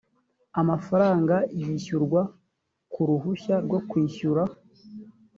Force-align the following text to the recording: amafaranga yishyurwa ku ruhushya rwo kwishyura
amafaranga 0.61 1.35
yishyurwa 1.59 2.21
ku 2.91 2.99
ruhushya 3.07 3.55
rwo 3.65 3.79
kwishyura 3.89 4.43